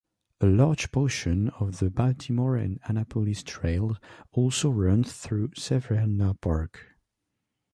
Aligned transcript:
A 0.39 0.47
large 0.47 0.91
portion 0.91 1.49
of 1.59 1.77
the 1.77 1.91
Baltimore 1.91 2.55
and 2.55 2.79
Annapolis 2.85 3.43
Trail 3.43 3.97
also 4.31 4.71
runs 4.71 5.13
through 5.13 5.49
Severna 5.49 6.33
Park. 6.41 6.97